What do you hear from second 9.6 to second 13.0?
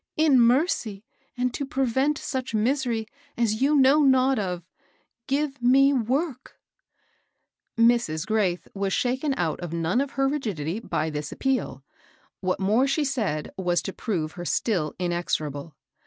none of her rig* idity by this appeal. What more